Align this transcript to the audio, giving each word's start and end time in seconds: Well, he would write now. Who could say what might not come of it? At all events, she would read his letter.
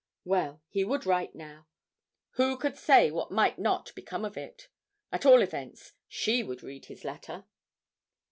Well, 0.23 0.63
he 0.67 0.83
would 0.83 1.05
write 1.05 1.35
now. 1.35 1.67
Who 2.31 2.57
could 2.57 2.75
say 2.75 3.11
what 3.11 3.29
might 3.29 3.59
not 3.59 3.91
come 4.07 4.25
of 4.25 4.35
it? 4.35 4.67
At 5.11 5.27
all 5.27 5.43
events, 5.43 5.93
she 6.07 6.41
would 6.41 6.63
read 6.63 6.85
his 6.87 7.03
letter. 7.03 7.45